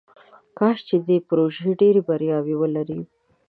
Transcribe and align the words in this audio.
کاش 0.57 0.77
چې 0.87 0.95
دې 1.07 1.17
پروژې 1.27 1.69
ډیرې 1.81 2.01
بریاوې 2.07 2.55
ولري. 2.57 3.01